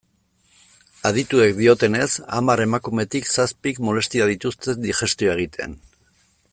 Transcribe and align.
Adituek 1.09 1.53
diotenez, 1.59 2.09
hamar 2.37 2.63
emakumetik 2.65 3.29
zazpik 3.41 3.81
molestiak 3.89 4.35
dituzte 4.35 4.77
digestioa 4.87 5.37
egitean. 5.41 5.77